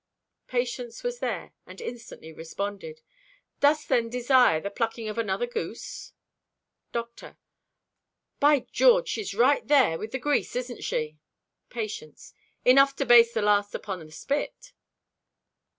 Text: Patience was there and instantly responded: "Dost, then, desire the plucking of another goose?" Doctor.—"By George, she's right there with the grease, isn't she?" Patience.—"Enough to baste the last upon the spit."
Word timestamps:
Patience 0.47 1.03
was 1.03 1.19
there 1.19 1.53
and 1.67 1.79
instantly 1.79 2.33
responded: 2.33 3.01
"Dost, 3.59 3.87
then, 3.87 4.09
desire 4.09 4.59
the 4.59 4.71
plucking 4.71 5.07
of 5.07 5.19
another 5.19 5.45
goose?" 5.45 6.13
Doctor.—"By 6.91 8.61
George, 8.71 9.09
she's 9.09 9.35
right 9.35 9.67
there 9.67 9.99
with 9.99 10.11
the 10.11 10.17
grease, 10.17 10.55
isn't 10.55 10.83
she?" 10.83 11.19
Patience.—"Enough 11.69 12.95
to 12.95 13.05
baste 13.05 13.35
the 13.35 13.43
last 13.43 13.75
upon 13.75 14.03
the 14.03 14.11
spit." 14.11 14.73